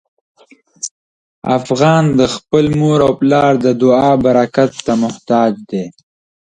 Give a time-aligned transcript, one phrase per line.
[1.57, 5.83] افغان د خپل مور او پلار د دعا برکت ته محتاج دی.